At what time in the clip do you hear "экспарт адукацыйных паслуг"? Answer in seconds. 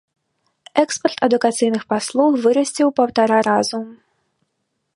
0.83-2.31